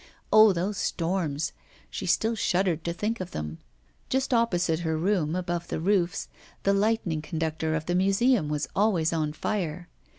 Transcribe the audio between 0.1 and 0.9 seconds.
Oh! those